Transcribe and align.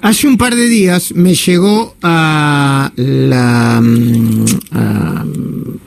Hace 0.00 0.28
un 0.28 0.36
par 0.36 0.54
de 0.54 0.68
días 0.68 1.12
me 1.16 1.34
llegó 1.34 1.96
a 2.02 2.92
la 2.94 3.80
mm, 3.82 4.44
a, 4.70 5.26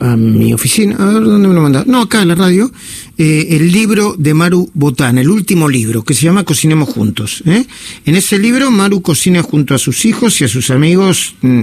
a 0.00 0.16
mi 0.18 0.52
oficina, 0.52 0.96
a 0.98 1.06
ver 1.06 1.22
dónde 1.24 1.48
me 1.48 1.54
lo 1.54 1.62
mandaron, 1.62 1.90
no, 1.90 2.02
acá 2.02 2.20
en 2.20 2.28
la 2.28 2.34
radio, 2.34 2.70
eh, 3.16 3.46
el 3.52 3.72
libro 3.72 4.14
de 4.18 4.34
Maru 4.34 4.70
Botana, 4.74 5.22
el 5.22 5.30
último 5.30 5.66
libro, 5.66 6.04
que 6.04 6.12
se 6.12 6.26
llama 6.26 6.44
Cocinemos 6.44 6.90
Juntos. 6.90 7.42
¿eh? 7.46 7.64
En 8.04 8.14
ese 8.14 8.38
libro 8.38 8.70
Maru 8.70 9.00
cocina 9.00 9.40
junto 9.42 9.74
a 9.74 9.78
sus 9.78 10.04
hijos 10.04 10.38
y 10.42 10.44
a 10.44 10.48
sus 10.48 10.68
amigos, 10.68 11.34
mm, 11.40 11.62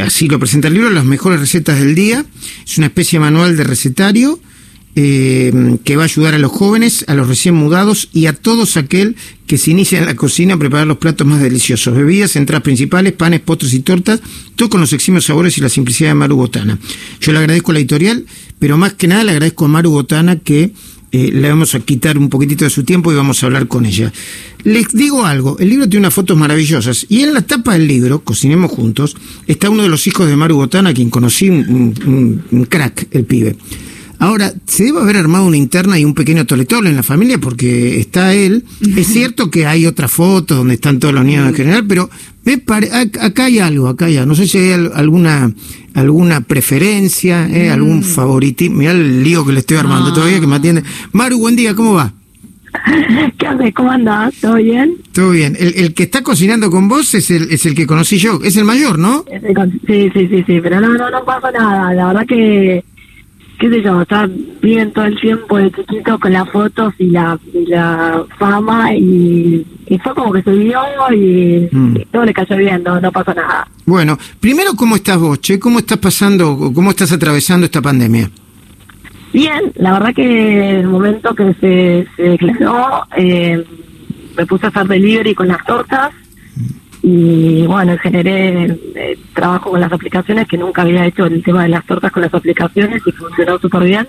así 0.00 0.28
lo 0.28 0.38
presenta 0.38 0.68
el 0.68 0.74
libro, 0.74 0.90
las 0.90 1.04
mejores 1.04 1.40
recetas 1.40 1.80
del 1.80 1.96
día. 1.96 2.24
Es 2.64 2.78
una 2.78 2.86
especie 2.86 3.18
de 3.18 3.24
manual 3.24 3.56
de 3.56 3.64
recetario 3.64 4.38
eh, 4.96 5.76
que 5.84 5.96
va 5.96 6.02
a 6.02 6.06
ayudar 6.06 6.34
a 6.34 6.38
los 6.38 6.50
jóvenes, 6.50 7.04
a 7.08 7.14
los 7.14 7.28
recién 7.28 7.54
mudados 7.54 8.08
y 8.12 8.26
a 8.26 8.32
todos 8.32 8.76
aquel 8.76 9.16
que 9.46 9.56
se 9.58 9.70
inicia 9.70 9.98
en 9.98 10.06
la 10.06 10.16
cocina 10.16 10.54
a 10.54 10.58
preparar 10.58 10.86
los 10.86 10.98
platos 10.98 11.26
más 11.26 11.40
deliciosos. 11.40 11.94
Bebidas, 11.94 12.36
entradas 12.36 12.62
principales, 12.62 13.12
panes, 13.12 13.40
postres 13.40 13.72
y 13.74 13.80
tortas, 13.80 14.20
todo 14.56 14.68
con 14.68 14.80
los 14.80 14.92
eximios 14.92 15.24
sabores 15.24 15.56
y 15.58 15.60
la 15.60 15.68
simplicidad 15.68 16.10
de 16.10 16.14
Maru 16.14 16.36
Botana. 16.36 16.78
Yo 17.20 17.32
le 17.32 17.38
agradezco 17.38 17.70
a 17.70 17.74
la 17.74 17.80
editorial, 17.80 18.26
pero 18.58 18.76
más 18.76 18.94
que 18.94 19.06
nada 19.08 19.24
le 19.24 19.32
agradezco 19.32 19.64
a 19.64 19.68
Maru 19.68 19.90
Botana 19.90 20.36
que 20.36 20.72
eh, 21.12 21.30
le 21.32 21.48
vamos 21.48 21.74
a 21.74 21.80
quitar 21.80 22.16
un 22.18 22.28
poquitito 22.28 22.64
de 22.64 22.70
su 22.70 22.84
tiempo 22.84 23.10
y 23.12 23.16
vamos 23.16 23.42
a 23.42 23.46
hablar 23.46 23.66
con 23.66 23.86
ella. 23.86 24.12
Les 24.62 24.88
digo 24.92 25.24
algo, 25.24 25.56
el 25.58 25.68
libro 25.70 25.88
tiene 25.88 26.04
unas 26.06 26.14
fotos 26.14 26.36
maravillosas 26.36 27.06
y 27.08 27.22
en 27.22 27.34
la 27.34 27.42
tapa 27.42 27.72
del 27.72 27.88
libro, 27.88 28.22
Cocinemos 28.22 28.70
Juntos, 28.70 29.16
está 29.48 29.70
uno 29.70 29.82
de 29.82 29.88
los 29.88 30.06
hijos 30.06 30.28
de 30.28 30.36
Maru 30.36 30.56
Botana, 30.56 30.92
quien 30.94 31.10
conocí, 31.10 31.48
un- 31.48 32.42
un 32.50 32.64
crack, 32.66 33.08
el 33.12 33.24
pibe. 33.24 33.56
Ahora, 34.20 34.52
se 34.66 34.84
debe 34.84 35.00
haber 35.00 35.16
armado 35.16 35.46
una 35.46 35.56
interna 35.56 35.98
y 35.98 36.04
un 36.04 36.14
pequeño 36.14 36.44
toletole 36.46 36.90
en 36.90 36.96
la 36.96 37.02
familia 37.02 37.38
porque 37.38 37.98
está 37.98 38.32
él. 38.34 38.64
Es 38.96 39.08
cierto 39.08 39.50
que 39.50 39.66
hay 39.66 39.86
otras 39.86 40.12
fotos 40.12 40.58
donde 40.58 40.74
están 40.74 40.98
todos 41.00 41.12
los 41.14 41.24
niños 41.24 41.48
en 41.48 41.54
general, 41.54 41.86
pero 41.88 42.08
me 42.44 42.58
pare- 42.58 42.90
ac- 42.92 43.18
acá 43.20 43.46
hay 43.46 43.58
algo, 43.60 43.88
acá 43.88 44.04
hay 44.04 44.18
algo. 44.18 44.28
No 44.28 44.34
sé 44.34 44.46
si 44.46 44.58
hay 44.58 44.72
al- 44.72 44.92
alguna 44.94 45.52
alguna 45.94 46.42
preferencia, 46.42 47.48
eh, 47.48 47.68
algún 47.70 48.02
favoritismo. 48.04 48.76
Mirá 48.78 48.92
el 48.92 49.24
lío 49.24 49.44
que 49.44 49.52
le 49.52 49.58
estoy 49.60 49.76
armando 49.78 50.12
todavía 50.12 50.38
que 50.38 50.46
me 50.46 50.56
atiende. 50.56 50.84
Maru, 51.12 51.38
buen 51.38 51.56
día, 51.56 51.74
¿cómo 51.74 51.94
va? 51.94 52.12
¿Qué 53.38 53.46
haces? 53.46 53.74
¿Cómo 53.74 53.90
andás? 53.90 54.32
¿Todo 54.40 54.54
bien? 54.54 54.94
Todo 55.12 55.30
bien. 55.30 55.56
El, 55.58 55.74
el 55.76 55.94
que 55.94 56.04
está 56.04 56.22
cocinando 56.22 56.70
con 56.70 56.88
vos 56.88 57.12
es 57.14 57.28
el, 57.32 57.50
es 57.50 57.66
el 57.66 57.74
que 57.74 57.86
conocí 57.86 58.18
yo. 58.18 58.38
Es 58.44 58.56
el 58.56 58.64
mayor, 58.64 58.98
¿no? 58.98 59.24
Sí, 59.86 60.10
sí, 60.14 60.28
sí, 60.28 60.44
sí, 60.46 60.60
pero 60.62 60.80
no, 60.80 60.88
no, 60.94 61.10
no 61.10 61.24
pasa 61.24 61.50
nada. 61.50 61.92
La 61.94 62.06
verdad 62.06 62.26
que, 62.28 62.84
qué 63.60 63.68
sé 63.68 63.82
yo, 63.82 64.00
está 64.02 64.28
bien 64.62 64.90
todo 64.92 65.04
el 65.04 65.20
tiempo 65.20 65.58
de 65.58 65.70
chiquito 65.70 66.18
con 66.18 66.32
las 66.32 66.48
fotos 66.50 66.94
y 66.98 67.10
la, 67.10 67.38
y 67.52 67.66
la 67.66 68.24
fama 68.38 68.94
y, 68.94 69.64
y 69.86 69.98
fue 69.98 70.14
como 70.14 70.32
que 70.32 70.42
se 70.42 70.50
vio 70.52 70.80
y, 71.12 71.68
Mm. 71.70 71.96
y 72.00 72.04
todo 72.06 72.24
le 72.24 72.32
cayó 72.32 72.56
bien, 72.56 72.82
no, 72.82 73.00
no 73.00 73.12
pasa 73.12 73.34
nada. 73.34 73.68
Bueno, 73.86 74.18
primero, 74.40 74.70
¿cómo 74.74 74.96
estás 74.96 75.18
vos, 75.18 75.40
Che? 75.40 75.60
¿Cómo 75.60 75.78
estás 75.80 75.98
pasando, 75.98 76.72
cómo 76.74 76.90
estás 76.90 77.12
atravesando 77.12 77.66
esta 77.66 77.82
pandemia? 77.82 78.30
Bien, 79.32 79.72
la 79.76 79.92
verdad 79.92 80.14
que 80.14 80.80
el 80.80 80.88
momento 80.88 81.34
que 81.34 81.54
se, 81.60 82.08
se 82.16 82.22
declaró, 82.30 83.04
eh, 83.16 83.62
me 84.36 84.46
puse 84.46 84.66
a 84.66 84.68
hacer 84.70 84.88
delivery 84.88 85.34
con 85.34 85.48
las 85.48 85.64
tortas 85.66 86.10
y 87.02 87.66
bueno, 87.66 87.96
generé 87.98 88.78
eh, 88.94 89.18
trabajo 89.34 89.70
con 89.70 89.80
las 89.80 89.92
aplicaciones 89.92 90.46
que 90.46 90.58
nunca 90.58 90.82
había 90.82 91.06
hecho 91.06 91.26
el 91.26 91.42
tema 91.42 91.62
de 91.62 91.70
las 91.70 91.86
tortas 91.86 92.12
con 92.12 92.22
las 92.22 92.34
aplicaciones 92.34 93.02
y 93.06 93.12
funcionó 93.12 93.58
súper 93.58 93.84
bien. 93.84 94.08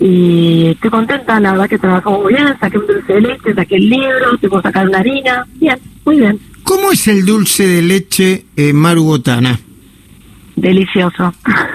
Y 0.00 0.68
estoy 0.68 0.90
contenta, 0.90 1.38
la 1.40 1.52
verdad 1.52 1.68
que 1.68 1.78
trabajó 1.78 2.22
muy 2.22 2.32
bien, 2.32 2.56
saqué 2.58 2.78
un 2.78 2.86
dulce 2.86 3.12
de 3.12 3.20
leche, 3.20 3.54
saqué 3.54 3.76
el 3.76 3.90
libro, 3.90 4.38
te 4.40 4.48
puedo 4.48 4.62
sacar 4.62 4.88
una 4.88 4.98
harina, 4.98 5.46
bien, 5.56 5.78
muy 6.06 6.20
bien, 6.20 6.40
¿Cómo 6.62 6.92
es 6.92 7.08
el 7.08 7.24
dulce 7.26 7.66
de 7.66 7.82
leche 7.82 8.44
eh, 8.56 8.72
Maru 8.72 9.04
Botana? 9.04 9.58
delicioso. 10.56 11.34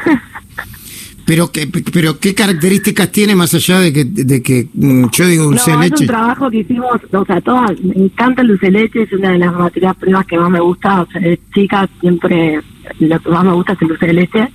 Pero 1.26 1.52
qué, 1.52 1.68
pero 1.92 2.20
qué 2.20 2.36
características 2.36 3.12
tiene 3.12 3.36
más 3.36 3.54
allá 3.56 3.80
de 3.80 3.92
que, 3.92 4.06
de 4.06 4.44
que 4.44 4.68
mm, 4.74 5.06
yo 5.12 5.26
digo 5.26 5.46
dulce 5.46 5.72
no, 5.72 5.80
de 5.80 5.86
es 5.86 5.92
un 5.92 5.98
leche? 5.98 6.08
trabajo 6.08 6.52
que 6.52 6.58
hicimos, 6.58 7.02
o 7.12 7.26
sea, 7.26 7.42
todas, 7.42 7.82
me 7.82 7.96
encanta 7.96 8.44
el 8.44 8.50
dulce 8.50 8.68
de 8.68 8.72
leche, 8.72 9.02
es 9.02 9.12
una 9.12 9.32
de 9.32 9.40
las 9.40 9.54
materias 9.54 9.96
primas 9.96 10.26
que 10.28 10.38
más 10.38 10.52
me 10.52 10.60
gusta, 10.60 11.02
o 11.02 11.08
sea, 11.08 11.22
de 11.22 11.40
chica 11.54 11.90
siempre 12.00 12.62
lo 13.00 13.20
que 13.20 13.30
más 13.30 13.44
me 13.44 13.54
gusta 13.54 13.74
es 13.74 13.82
el 13.82 13.88
dulce 13.88 14.06
de 14.06 14.14
leche 14.14 14.48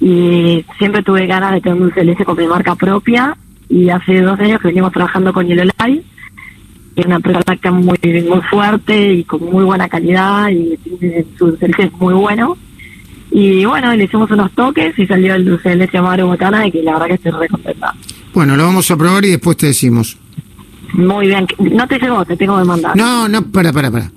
y 0.00 0.64
siempre 0.78 1.04
tuve 1.04 1.26
ganas 1.28 1.52
de 1.52 1.60
tener 1.60 1.76
un 1.76 1.84
dulce 1.84 2.00
de 2.00 2.06
leche 2.06 2.24
con 2.24 2.36
mi 2.36 2.46
marca 2.48 2.74
propia 2.74 3.36
y 3.68 3.88
hace 3.88 4.20
dos 4.20 4.38
años 4.40 4.60
que 4.60 4.68
venimos 4.68 4.92
trabajando 4.92 5.32
con 5.32 5.48
Light, 5.48 6.02
que 6.94 7.00
es 7.00 7.06
una 7.06 7.16
empresa 7.16 7.40
láctea 7.46 7.70
muy, 7.70 7.96
muy 8.28 8.40
fuerte 8.50 9.14
y 9.14 9.24
con 9.24 9.44
muy 9.44 9.64
buena 9.64 9.88
calidad 9.88 10.48
y 10.48 10.76
su 11.38 11.46
dulce 11.46 11.66
de 11.66 11.68
leche 11.68 11.82
es 11.84 11.92
muy 11.92 12.14
bueno. 12.14 12.56
Y 13.34 13.64
bueno, 13.64 13.94
le 13.94 14.04
hicimos 14.04 14.30
unos 14.30 14.52
toques 14.52 14.98
y 14.98 15.06
salió 15.06 15.34
el 15.34 15.44
dulce 15.44 15.70
de 15.70 15.76
leche 15.76 16.00
Maru 16.00 16.26
Botana 16.26 16.66
y 16.66 16.70
que 16.72 16.82
la 16.82 16.92
verdad 16.92 17.06
que 17.06 17.14
estoy 17.14 17.32
re 17.32 17.48
contenta. 17.48 17.94
Bueno, 18.34 18.56
lo 18.56 18.64
vamos 18.64 18.90
a 18.90 18.96
probar 18.96 19.24
y 19.24 19.30
después 19.30 19.56
te 19.56 19.66
decimos. 19.66 20.16
Muy 20.94 21.28
bien, 21.28 21.46
no 21.58 21.88
te 21.88 21.98
llegó, 21.98 22.24
te 22.24 22.36
tengo 22.36 22.58
que 22.58 22.64
mandar. 22.64 22.94
No, 22.96 23.26
no, 23.28 23.42
para, 23.42 23.72
para, 23.72 23.90
para. 23.90 24.10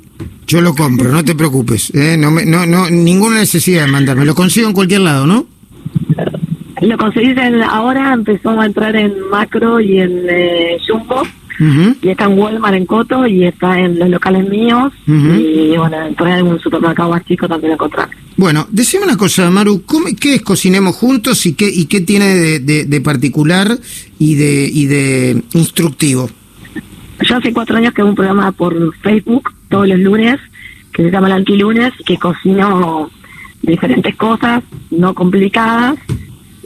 Yo 0.47 0.61
lo 0.61 0.75
compro, 0.75 1.11
no 1.11 1.23
te 1.23 1.33
preocupes. 1.33 1.91
¿eh? 1.95 2.17
No, 2.19 2.29
me- 2.31 2.45
no, 2.45 2.65
no, 2.65 2.89
ninguna 2.89 3.37
necesidad 3.39 3.85
de 3.85 3.91
mandarme. 3.91 4.25
Lo 4.25 4.35
consigo 4.35 4.67
en 4.67 4.73
cualquier 4.73 5.01
lado, 5.01 5.25
¿no? 5.25 5.45
Lo 6.81 6.97
conseguís 6.97 7.37
en, 7.37 7.63
ahora, 7.63 8.13
empezó 8.13 8.49
a 8.59 8.65
entrar 8.65 8.95
en 8.95 9.13
Macro 9.31 9.79
y 9.79 9.99
en 10.01 10.23
eh, 10.29 10.77
Jumbo, 10.87 11.23
y 12.01 12.09
está 12.09 12.25
en 12.25 12.37
Walmart 12.37 12.75
en 12.75 12.85
Coto, 12.85 13.25
y 13.25 13.45
está 13.45 13.79
en 13.79 13.97
los 13.97 14.09
locales 14.09 14.47
míos, 14.49 14.91
y 15.07 15.75
bueno, 15.77 15.97
en 16.05 16.47
un 16.47 16.59
supermercado 16.59 17.09
más 17.11 17.23
chico 17.25 17.47
también 17.47 17.69
lo 17.69 17.73
encontrás. 17.75 18.09
Bueno, 18.37 18.67
decime 18.69 19.05
una 19.05 19.17
cosa, 19.17 19.49
Maru. 19.49 19.83
¿cómo- 19.85 20.07
¿Qué 20.19 20.35
es 20.35 20.41
Cocinemos 20.41 20.95
Juntos 20.95 21.45
y 21.45 21.53
qué, 21.53 21.69
y 21.69 21.85
qué 21.85 22.01
tiene 22.01 22.59
de, 22.59 22.85
de- 22.85 23.01
particular 23.01 23.77
y 24.19 24.35
de, 24.35 24.69
y 24.71 24.85
de 24.87 25.41
instructivo? 25.53 26.29
Yo 27.21 27.37
hace 27.37 27.53
cuatro 27.53 27.77
años 27.77 27.93
que 27.93 28.01
hago 28.01 28.09
un 28.09 28.15
programa 28.15 28.51
por 28.51 28.93
Facebook 28.97 29.53
todos 29.69 29.87
los 29.87 29.99
lunes, 29.99 30.37
que 30.91 31.03
se 31.03 31.11
llama 31.11 31.27
el 31.27 31.33
Antilunes, 31.33 31.93
que 32.05 32.17
cocino 32.17 33.09
diferentes 33.61 34.15
cosas 34.17 34.63
no 34.91 35.13
complicadas, 35.13 35.97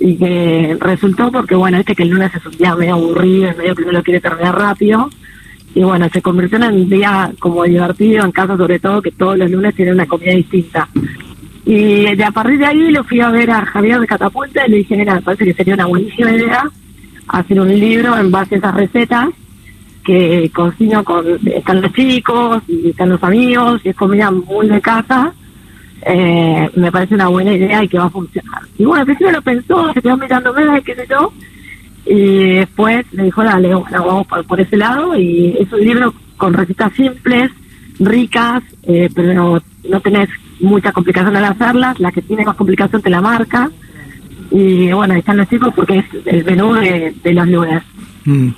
y 0.01 0.15
que 0.15 0.75
resultó 0.79 1.31
porque, 1.31 1.53
bueno, 1.55 1.77
este 1.77 1.93
que 1.95 2.03
el 2.03 2.09
lunes 2.09 2.31
es 2.33 2.45
un 2.45 2.57
día 2.57 2.75
medio 2.75 2.93
aburrido, 2.95 3.49
es 3.49 3.57
medio 3.57 3.75
que 3.75 3.83
uno 3.83 3.91
lo 3.91 4.03
quiere 4.03 4.21
terminar 4.21 4.57
rápido, 4.57 5.09
y 5.75 5.83
bueno, 5.83 6.09
se 6.11 6.21
convirtió 6.21 6.57
en 6.57 6.63
un 6.73 6.89
día 6.89 7.31
como 7.37 7.63
divertido, 7.63 8.25
en 8.25 8.31
casa 8.31 8.57
sobre 8.57 8.79
todo, 8.79 9.03
que 9.03 9.11
todos 9.11 9.37
los 9.37 9.51
lunes 9.51 9.75
tienen 9.75 9.93
una 9.93 10.07
comida 10.07 10.33
distinta. 10.33 10.89
Y 11.65 12.15
de 12.15 12.23
a 12.23 12.31
partir 12.31 12.57
de 12.57 12.65
ahí 12.65 12.91
lo 12.91 13.03
fui 13.03 13.19
a 13.19 13.29
ver 13.29 13.51
a 13.51 13.65
Javier 13.65 13.99
de 13.99 14.07
Catapulta 14.07 14.65
y 14.65 14.71
le 14.71 14.77
dije, 14.77 14.95
mira, 14.95 15.19
parece 15.21 15.45
que 15.45 15.53
sería 15.53 15.73
una 15.75 15.85
buenísima 15.85 16.31
idea 16.31 16.69
hacer 17.29 17.59
un 17.59 17.67
libro 17.67 18.17
en 18.17 18.31
base 18.31 18.55
a 18.55 18.57
esas 18.57 18.75
recetas 18.75 19.29
que 20.03 20.49
cocino 20.53 21.03
con, 21.03 21.25
están 21.45 21.81
los 21.81 21.93
chicos 21.93 22.63
y 22.67 22.89
están 22.89 23.09
los 23.09 23.23
amigos 23.23 23.81
y 23.83 23.89
es 23.89 23.95
comida 23.95 24.31
muy 24.31 24.67
de 24.67 24.81
casa, 24.81 25.31
eh, 26.01 26.69
me 26.75 26.91
parece 26.91 27.13
una 27.13 27.27
buena 27.27 27.53
idea 27.53 27.83
y 27.83 27.87
que 27.87 27.99
va 27.99 28.05
a 28.05 28.09
funcionar. 28.09 28.61
Y 28.77 28.85
bueno, 28.85 29.01
al 29.01 29.05
principio 29.05 29.31
lo 29.31 29.41
pensó, 29.41 29.93
se 29.93 30.01
quedó 30.01 30.17
mirándome, 30.17 30.81
qué 30.81 30.95
sé 30.95 31.05
yo, 31.07 31.31
y 32.05 32.53
después 32.55 33.05
me 33.11 33.25
dijo, 33.25 33.43
dale, 33.43 33.75
bueno, 33.75 34.05
vamos 34.05 34.25
por, 34.27 34.43
por 34.45 34.59
ese 34.59 34.77
lado 34.77 35.15
y 35.15 35.55
es 35.59 35.71
un 35.71 35.81
libro 35.81 36.13
con 36.37 36.53
recetas 36.53 36.91
simples, 36.93 37.51
ricas, 37.99 38.63
eh, 38.83 39.09
pero 39.13 39.61
no 39.83 39.99
tenés 39.99 40.29
mucha 40.59 40.91
complicación 40.91 41.35
al 41.35 41.45
hacerlas, 41.45 41.99
la 41.99 42.11
que 42.11 42.21
tiene 42.21 42.45
más 42.45 42.55
complicación 42.55 43.01
te 43.01 43.09
la 43.09 43.21
marca. 43.21 43.71
Y 44.51 44.91
bueno, 44.91 45.13
ahí 45.13 45.19
están 45.19 45.37
los 45.37 45.47
chicos 45.49 45.73
porque 45.75 45.99
es 45.99 46.05
el 46.25 46.43
menú 46.43 46.73
de, 46.73 47.33
los 47.33 47.47
lunes. 47.47 47.83
Mm. 48.25 48.49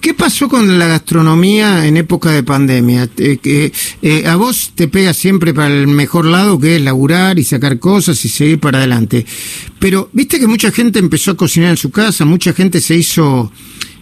¿Qué 0.00 0.14
pasó 0.14 0.48
con 0.48 0.78
la 0.78 0.86
gastronomía 0.86 1.86
en 1.86 1.96
época 1.96 2.30
de 2.30 2.42
pandemia? 2.42 3.08
Eh, 3.18 3.70
eh, 4.00 4.26
a 4.26 4.36
vos 4.36 4.72
te 4.74 4.88
pega 4.88 5.12
siempre 5.12 5.52
para 5.52 5.68
el 5.68 5.88
mejor 5.88 6.24
lado, 6.24 6.58
que 6.58 6.76
es 6.76 6.82
laburar 6.82 7.38
y 7.38 7.44
sacar 7.44 7.78
cosas 7.78 8.24
y 8.24 8.28
seguir 8.28 8.60
para 8.60 8.78
adelante. 8.78 9.26
Pero 9.78 10.08
viste 10.12 10.38
que 10.38 10.46
mucha 10.46 10.70
gente 10.70 10.98
empezó 10.98 11.32
a 11.32 11.36
cocinar 11.36 11.70
en 11.70 11.76
su 11.76 11.90
casa, 11.90 12.24
mucha 12.24 12.52
gente 12.52 12.80
se 12.80 12.96
hizo, 12.96 13.52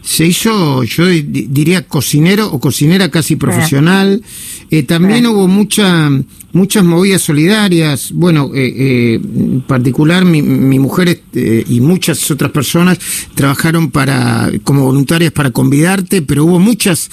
se 0.08 0.24
hizo, 0.24 0.84
yo 0.84 1.04
di- 1.06 1.22
diría 1.50 1.86
cocinero 1.86 2.46
o 2.50 2.58
cocinera 2.58 3.10
casi 3.10 3.36
profesional. 3.36 4.22
Eh, 4.70 4.82
también 4.84 5.20
Sí. 5.24 5.26
hubo 5.26 5.46
mucha, 5.48 6.08
muchas 6.52 6.82
movidas 6.82 7.20
solidarias. 7.20 8.12
Bueno, 8.14 8.50
eh, 8.54 8.72
eh, 8.74 9.14
en 9.22 9.60
particular 9.66 10.24
mi, 10.24 10.40
mi 10.40 10.78
mujer 10.78 11.08
este, 11.08 11.62
y 11.68 11.80
muchas 11.82 12.30
otras 12.30 12.52
personas 12.52 12.98
trabajaron 13.34 13.90
para 13.90 14.50
como 14.64 14.84
voluntarias 14.84 15.30
para 15.32 15.50
convidarte, 15.50 16.22
pero 16.22 16.44
hubo 16.46 16.58
muchas 16.58 17.10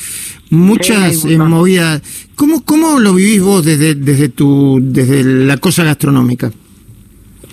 muchas 0.50 1.18
Sí, 1.24 1.34
eh, 1.34 1.38
movidas. 1.38 2.02
¿Cómo, 2.36 2.64
¿Cómo 2.64 3.00
lo 3.02 3.14
vivís 3.14 3.42
vos 3.42 3.66
desde, 3.66 3.96
desde 3.96 4.30
tu 4.30 4.80
desde 4.82 5.22
la 5.46 5.58
cosa 5.58 5.84
gastronómica? 5.84 6.50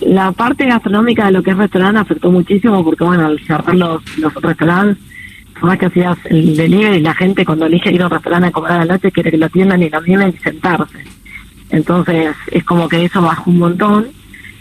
La 0.05 0.31
parte 0.31 0.65
gastronómica 0.65 1.25
de 1.25 1.33
lo 1.33 1.43
que 1.43 1.51
es 1.51 1.57
restaurante 1.57 1.99
afectó 1.99 2.31
muchísimo 2.31 2.81
porque, 2.83 3.03
bueno, 3.03 3.25
al 3.25 3.39
cerrar 3.45 3.75
los, 3.75 4.01
los 4.17 4.33
restaurantes, 4.35 4.97
por 5.53 5.69
más 5.69 5.77
que 5.77 5.85
hacías 5.87 6.17
el 6.25 6.55
delivery, 6.55 6.99
la 7.01 7.13
gente 7.13 7.45
cuando 7.45 7.65
elige 7.65 7.91
ir 7.91 8.01
a 8.01 8.05
un 8.05 8.11
restaurante 8.11 8.47
a 8.47 8.51
comer 8.51 8.71
a 8.71 8.85
la 8.85 8.93
noche 8.93 9.11
quiere 9.11 9.31
que 9.31 9.37
lo 9.37 9.45
atiendan 9.45 9.81
y 9.81 9.89
lo 9.89 10.01
mimen 10.01 10.33
y 10.35 10.43
sentarse. 10.43 11.03
Entonces 11.69 12.35
es 12.51 12.63
como 12.63 12.87
que 12.87 13.05
eso 13.05 13.21
bajó 13.21 13.49
un 13.49 13.59
montón. 13.59 14.07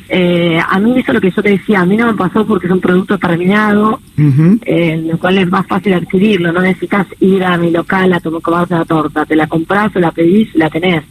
Eh, 0.09 0.61
a 0.67 0.79
mí 0.79 0.93
eso 0.99 1.11
es 1.11 1.15
lo 1.15 1.21
que 1.21 1.31
yo 1.31 1.43
te 1.43 1.51
decía, 1.51 1.81
a 1.81 1.87
mí 1.87 1.97
no 1.97 2.07
me 2.07 2.15
pasó 2.15 2.47
porque 2.47 2.67
es 2.67 2.73
un 2.73 2.81
producto 2.81 3.19
terminado, 3.19 4.01
eh, 4.19 4.93
en 4.93 5.11
el 5.11 5.19
cual 5.19 5.39
es 5.39 5.49
más 5.49 5.67
fácil 5.67 5.95
adquirirlo, 5.95 6.53
no 6.53 6.61
necesitas 6.61 7.07
ir 7.21 7.43
a 7.43 7.57
mi 7.57 7.71
local 7.71 8.13
a 8.13 8.21
tomar 8.21 8.43
comerse 8.43 8.75
la 8.75 8.85
torta, 8.85 9.25
te 9.25 9.37
la 9.37 9.47
compras 9.47 9.95
la 9.95 10.11
pedís 10.11 10.55
la 10.55 10.69
tenés. 10.69 11.05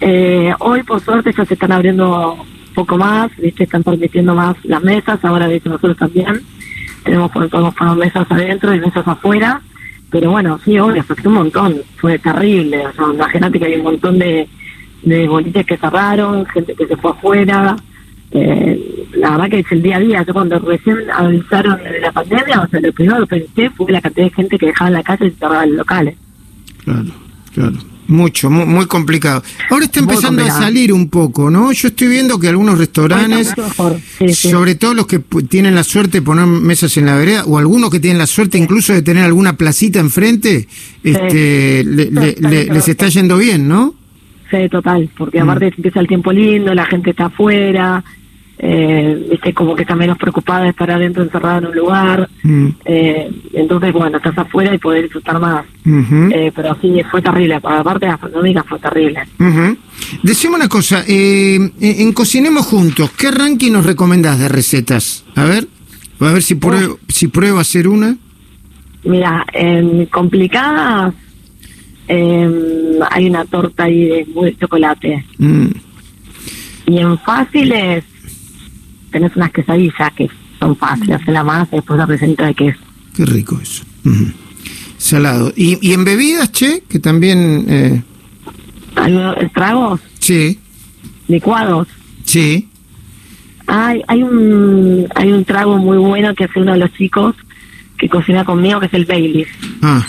Eh, 0.00 0.52
hoy 0.60 0.82
por 0.84 1.00
suerte 1.00 1.32
ya 1.36 1.44
se 1.44 1.54
están 1.54 1.72
abriendo 1.72 2.34
un 2.34 2.74
poco 2.74 2.96
más, 2.96 3.30
¿viste? 3.38 3.64
están 3.64 3.82
permitiendo 3.82 4.34
más 4.34 4.56
las 4.64 4.82
mesas, 4.82 5.18
ahora 5.24 5.48
de 5.48 5.56
hecho 5.56 5.70
nosotros 5.70 5.96
también 5.96 6.42
tenemos 7.04 7.30
podemos 7.30 7.74
poner 7.74 7.96
mesas 7.96 8.26
adentro 8.30 8.74
y 8.74 8.80
mesas 8.80 9.06
afuera, 9.06 9.60
pero 10.10 10.30
bueno, 10.30 10.60
sí, 10.64 10.78
obvio, 10.78 11.00
afectó 11.00 11.28
un 11.28 11.36
montón, 11.36 11.76
fue 11.96 12.18
terrible, 12.18 12.86
o 12.86 12.92
sea, 12.92 13.06
imagínate 13.12 13.58
que 13.58 13.64
hay 13.66 13.74
un 13.76 13.84
montón 13.84 14.18
de, 14.18 14.48
de 15.02 15.28
boliches 15.28 15.66
que 15.66 15.76
cerraron, 15.76 16.46
gente 16.46 16.74
que 16.74 16.86
se 16.86 16.96
fue 16.96 17.10
afuera, 17.12 17.76
eh, 18.32 19.06
la 19.14 19.32
verdad 19.32 19.50
que 19.50 19.58
es 19.60 19.72
el 19.72 19.82
día 19.82 19.96
a 19.96 20.00
día, 20.00 20.22
yo 20.22 20.32
cuando 20.32 20.58
recién 20.58 20.98
avisaron 21.12 21.78
la 22.00 22.12
pandemia, 22.12 22.60
o 22.60 22.68
sea, 22.68 22.80
lo 22.80 22.92
primero 22.92 23.26
que 23.26 23.40
pensé 23.40 23.70
fue 23.70 23.92
la 23.92 24.00
cantidad 24.00 24.26
de 24.26 24.34
gente 24.34 24.58
que 24.58 24.66
dejaba 24.66 24.90
la 24.90 25.02
calle 25.02 25.26
y 25.26 25.30
cerraba 25.30 25.66
los 25.66 25.76
locales. 25.76 26.16
Claro, 26.84 27.10
claro. 27.54 27.91
Mucho, 28.08 28.50
mu- 28.50 28.66
muy, 28.66 28.86
complicado. 28.86 29.42
Ahora 29.70 29.84
está 29.84 30.00
empezando 30.00 30.44
a 30.44 30.50
salir 30.50 30.92
un 30.92 31.08
poco, 31.08 31.50
¿no? 31.50 31.70
Yo 31.72 31.88
estoy 31.88 32.08
viendo 32.08 32.38
que 32.38 32.48
algunos 32.48 32.76
restaurantes, 32.76 33.54
sí, 34.18 34.28
sí. 34.34 34.50
sobre 34.50 34.74
todo 34.74 34.92
los 34.92 35.06
que 35.06 35.20
tienen 35.48 35.74
la 35.76 35.84
suerte 35.84 36.18
de 36.18 36.22
poner 36.22 36.46
mesas 36.46 36.96
en 36.96 37.06
la 37.06 37.16
vereda, 37.16 37.44
o 37.44 37.58
algunos 37.58 37.90
que 37.90 38.00
tienen 38.00 38.18
la 38.18 38.26
suerte 38.26 38.58
incluso 38.58 38.92
de 38.92 39.02
tener 39.02 39.24
alguna 39.24 39.56
placita 39.56 40.00
enfrente, 40.00 40.66
este, 41.02 41.84
le- 41.84 42.10
le- 42.10 42.36
le- 42.40 42.64
les 42.66 42.88
está 42.88 43.08
yendo 43.08 43.38
bien, 43.38 43.68
¿no? 43.68 43.94
Sí, 44.50 44.68
total, 44.68 45.08
porque 45.16 45.38
Mm. 45.40 45.42
aparte 45.48 45.66
empieza 45.76 46.00
el 46.00 46.08
tiempo 46.08 46.32
lindo, 46.32 46.74
la 46.74 46.84
gente 46.86 47.10
está 47.10 47.26
afuera, 47.26 48.04
eh, 48.58 49.26
viste, 49.30 49.52
como 49.54 49.74
que 49.74 49.82
está 49.82 49.94
menos 49.96 50.16
preocupada 50.18 50.64
de 50.64 50.70
estar 50.70 50.90
adentro 50.90 51.22
encerrada 51.22 51.58
en 51.58 51.66
un 51.66 51.74
lugar, 51.74 52.28
Mm, 52.44 52.68
eh, 52.84 53.30
entonces 53.52 53.92
bueno, 53.92 54.16
estás 54.16 54.36
afuera 54.38 54.74
y 54.74 54.78
poder 54.78 55.02
disfrutar 55.04 55.38
más. 55.40 55.64
Eh, 55.84 56.50
pero 56.54 56.76
sí, 56.80 57.00
fue 57.10 57.22
terrible, 57.22 57.54
aparte 57.54 58.06
de 58.06 58.12
la 58.12 58.18
pandemia 58.18 58.64
fue 58.64 58.78
terrible. 58.78 59.20
Ujú. 59.38 59.76
Decime 60.22 60.56
una 60.56 60.68
cosa, 60.68 61.04
eh, 61.06 61.70
en 61.80 62.12
Cocinemos 62.12 62.66
Juntos, 62.66 63.10
¿qué 63.12 63.30
ranking 63.30 63.72
nos 63.72 63.86
recomendás 63.86 64.38
de 64.38 64.48
recetas? 64.48 65.24
A 65.36 65.44
ver, 65.44 65.66
a 66.20 66.32
ver 66.32 66.42
si 66.42 66.54
pruebo, 66.56 66.98
si 67.08 67.28
pruebo 67.28 67.58
a 67.58 67.62
hacer 67.62 67.86
una. 67.88 68.16
Mira, 69.04 69.44
en 69.52 70.06
complicadas 70.06 71.14
eh, 72.08 72.98
hay 73.10 73.26
una 73.28 73.44
torta 73.44 73.84
ahí 73.84 74.04
de 74.04 74.56
chocolate. 74.60 75.24
Mm, 75.38 75.66
Y 76.86 76.98
en 76.98 77.18
fáciles 77.18 78.04
tenés 79.12 79.36
unas 79.36 79.52
quesadillas 79.52 80.12
que 80.16 80.28
son 80.58 80.76
fáciles, 80.76 81.20
hacer 81.20 81.34
la 81.34 81.44
masa 81.44 81.68
y 81.72 81.76
después 81.76 81.98
la 81.98 82.06
receta 82.06 82.46
de 82.46 82.54
queso. 82.54 82.80
qué 83.14 83.24
rico 83.26 83.58
eso. 83.62 83.84
Salado. 84.98 85.52
¿Y, 85.56 85.78
y 85.86 85.92
en 85.92 86.04
bebidas, 86.04 86.50
che? 86.52 86.82
Que 86.88 86.98
también... 86.98 87.64
Eh, 87.68 88.02
unos 89.06 89.36
tragos, 89.54 90.00
sí, 90.18 90.58
licuados. 91.28 91.88
sí. 92.24 92.68
Hay, 93.66 94.02
hay 94.08 94.22
un 94.22 95.06
hay 95.14 95.30
un 95.32 95.44
trago 95.44 95.78
muy 95.78 95.96
bueno 95.96 96.34
que 96.34 96.44
hace 96.44 96.58
uno 96.60 96.72
de 96.72 96.78
los 96.78 96.92
chicos 96.94 97.34
que 97.96 98.08
cocina 98.08 98.44
conmigo, 98.44 98.80
que 98.80 98.86
es 98.86 98.94
el 98.94 99.06
Baileys. 99.06 99.48
Ah, 99.80 100.04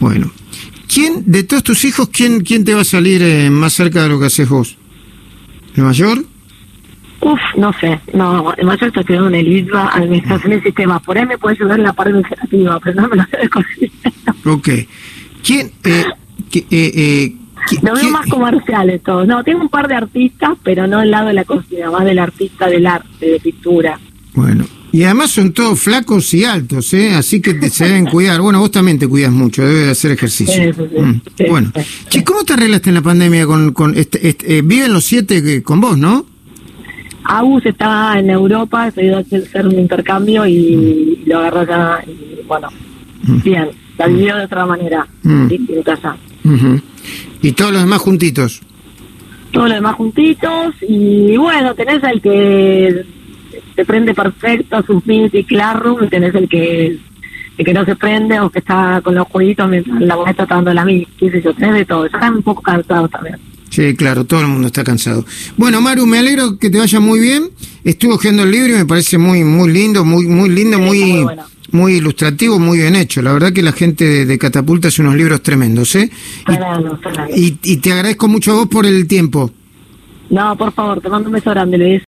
bueno. 0.00 0.32
¿Quién, 0.92 1.22
de 1.26 1.42
todos 1.44 1.62
tus 1.62 1.84
hijos, 1.84 2.08
quién, 2.12 2.40
quién 2.40 2.64
te 2.64 2.74
va 2.74 2.80
a 2.80 2.84
salir 2.84 3.22
eh, 3.22 3.50
más 3.50 3.72
cerca 3.74 4.02
de 4.02 4.08
lo 4.08 4.18
que 4.18 4.26
haces 4.26 4.48
vos? 4.48 4.76
¿El 5.76 5.84
mayor? 5.84 6.24
Uf, 7.24 7.40
no 7.56 7.72
sé, 7.80 7.98
no, 8.12 8.52
el 8.54 8.66
mayor 8.66 8.88
está 8.88 9.00
estudiando 9.00 9.28
en 9.30 9.34
el 9.36 9.48
ISBA, 9.48 9.88
Administración 9.94 10.50
del 10.50 10.62
Sistema. 10.62 11.00
Por 11.00 11.16
ahí 11.16 11.24
me 11.24 11.38
puede 11.38 11.56
ayudar 11.56 11.78
en 11.78 11.84
la 11.84 11.92
parte 11.94 12.10
administrativa, 12.10 12.78
pero 12.80 13.00
no 13.00 13.08
me 13.08 13.16
lo 13.16 13.24
sé 13.24 13.36
de 13.38 13.48
cocina. 13.48 13.92
Ok. 14.44 14.68
¿Quién... 15.42 15.72
Eh, 15.84 16.04
eh, 16.52 16.64
eh, 16.70 17.32
qui- 17.68 17.78
Lo 17.82 17.92
veo 17.94 18.00
quién- 18.00 18.12
más 18.12 18.26
comerciales 18.26 19.02
todos. 19.02 19.26
No, 19.26 19.42
tengo 19.42 19.62
un 19.62 19.68
par 19.70 19.88
de 19.88 19.94
artistas, 19.94 20.50
pero 20.62 20.86
no 20.86 21.00
del 21.00 21.10
lado 21.10 21.28
de 21.28 21.34
la 21.34 21.44
cocina, 21.44 21.90
más 21.90 22.04
del 22.04 22.18
artista 22.18 22.66
del 22.68 22.86
arte, 22.86 23.26
de 23.26 23.40
pintura. 23.40 23.98
Bueno, 24.34 24.66
y 24.92 25.04
además 25.04 25.30
son 25.30 25.52
todos 25.52 25.80
flacos 25.80 26.34
y 26.34 26.44
altos, 26.44 26.92
¿eh? 26.92 27.14
Así 27.14 27.40
que 27.40 27.54
te- 27.54 27.70
se 27.70 27.86
deben 27.86 28.04
cuidar. 28.10 28.40
Bueno, 28.42 28.60
vos 28.60 28.70
también 28.70 28.98
te 28.98 29.08
cuidas 29.08 29.32
mucho, 29.32 29.62
debes 29.62 29.84
de 29.86 29.90
hacer 29.92 30.10
ejercicio. 30.12 30.54
Sí, 30.62 30.72
sí, 30.76 30.88
sí. 30.94 31.00
Mm, 31.00 31.20
Sí, 31.38 31.44
Bueno. 31.48 31.72
¿cómo 32.26 32.44
te 32.44 32.52
arreglaste 32.52 32.90
en 32.90 32.94
la 32.96 33.02
pandemia 33.02 33.46
con... 33.46 33.72
con 33.72 33.96
este, 33.96 34.28
este- 34.28 34.58
eh, 34.58 34.62
viven 34.62 34.92
los 34.92 35.04
siete 35.04 35.42
que- 35.42 35.62
con 35.62 35.80
vos, 35.80 35.96
¿no? 35.96 36.26
Agus 37.24 37.64
estaba 37.66 38.18
en 38.18 38.30
Europa, 38.30 38.90
se 38.90 39.04
iba 39.06 39.16
a 39.18 39.20
hacer 39.20 39.66
un 39.66 39.78
intercambio 39.78 40.46
y 40.46 41.22
lo 41.26 41.38
agarró 41.38 41.60
acá. 41.60 42.04
Y 42.06 42.46
bueno, 42.46 42.68
Mm. 43.26 43.42
bien, 43.42 43.68
la 43.98 44.06
vivió 44.06 44.36
de 44.36 44.44
otra 44.44 44.66
manera, 44.66 45.06
Mm. 45.22 45.48
ya. 45.86 46.16
Y 47.40 47.52
todos 47.52 47.72
los 47.72 47.80
demás 47.82 48.00
juntitos. 48.00 48.60
Todos 49.52 49.68
los 49.68 49.76
demás 49.76 49.94
juntitos 49.94 50.74
y 50.86 51.36
bueno, 51.36 51.74
tenés 51.74 52.02
el 52.04 52.20
que 52.20 53.04
se 53.76 53.84
prende 53.84 54.12
perfecto, 54.14 54.82
Submit 54.82 55.46
Classroom, 55.46 56.04
y 56.04 56.08
tenés 56.08 56.34
el 56.34 56.48
que 56.48 56.98
el 57.56 57.64
que 57.64 57.72
no 57.72 57.84
se 57.84 57.94
prende 57.94 58.40
o 58.40 58.50
que 58.50 58.58
está 58.58 59.00
con 59.04 59.14
los 59.14 59.28
jueguitos 59.28 59.68
mientras 59.68 60.00
la 60.00 60.16
maestra 60.16 60.42
está 60.42 60.56
dando 60.56 60.74
la 60.74 60.84
mí, 60.84 61.06
qué 61.16 61.30
sé 61.30 61.40
yo, 61.40 61.54
tenés 61.54 61.74
de 61.76 61.84
todo. 61.84 62.04
Están 62.06 62.34
un 62.34 62.42
poco 62.42 62.60
cansados 62.60 63.08
también. 63.10 63.36
Sí, 63.74 63.94
claro, 63.96 64.24
todo 64.24 64.40
el 64.40 64.46
mundo 64.46 64.68
está 64.68 64.84
cansado. 64.84 65.24
Bueno, 65.56 65.80
Maru, 65.80 66.06
me 66.06 66.18
alegro 66.18 66.58
que 66.58 66.70
te 66.70 66.78
vaya 66.78 67.00
muy 67.00 67.18
bien. 67.18 67.50
Estuve 67.82 68.12
hojeando 68.14 68.44
el 68.44 68.50
libro 68.52 68.72
y 68.74 68.76
me 68.78 68.86
parece 68.86 69.18
muy 69.18 69.42
muy 69.42 69.72
lindo, 69.72 70.04
muy 70.04 70.26
muy 70.28 70.48
lindo, 70.48 70.76
Sí, 70.78 70.82
muy 70.84 71.02
muy 71.12 71.22
bueno. 71.24 71.42
muy 71.72 71.94
ilustrativo, 71.94 72.58
muy 72.60 72.78
bien 72.78 72.94
hecho. 72.94 73.20
La 73.20 73.32
verdad 73.32 73.52
que 73.52 73.62
la 73.62 73.72
gente 73.72 74.04
de, 74.04 74.26
de 74.26 74.38
Catapulta 74.38 74.88
hace 74.88 75.02
unos 75.02 75.16
libros 75.16 75.42
tremendos, 75.42 75.94
¿eh? 75.96 76.08
Y, 77.34 77.46
y, 77.46 77.58
y 77.64 77.76
te 77.78 77.92
agradezco 77.92 78.28
mucho 78.28 78.52
a 78.52 78.54
vos 78.54 78.68
por 78.68 78.86
el 78.86 79.06
tiempo. 79.08 79.50
No, 80.30 80.56
por 80.56 80.72
favor, 80.72 81.00
te 81.00 81.08
mando 81.08 81.28
un 81.28 81.34
beso 81.34 81.50
grande, 81.50 81.76
Luis. 81.76 82.02